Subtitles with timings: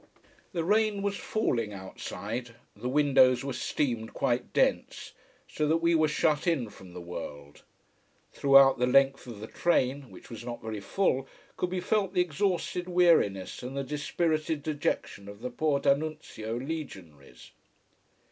[0.51, 5.13] The rain was falling outside, the windows were steamed quite dense,
[5.47, 7.61] so that we were shut in from the world.
[8.33, 12.21] Throughout the length of the train, which was not very full, could be felt the
[12.21, 17.51] exhausted weariness and the dispirited dejection of the poor D'Annunzio legionaries.